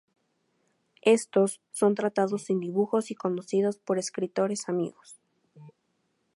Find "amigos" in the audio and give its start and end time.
4.67-5.19